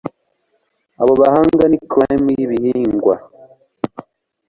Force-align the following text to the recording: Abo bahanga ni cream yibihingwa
Abo 1.01 1.13
bahanga 1.21 1.63
ni 1.67 1.79
cream 1.91 2.23
yibihingwa 2.37 3.15